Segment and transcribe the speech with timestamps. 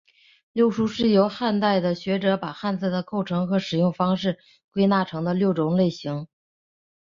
[0.51, 4.39] 六书是由汉代的学者把汉字的构成和使用方式
[4.71, 6.25] 归纳成的六种类型。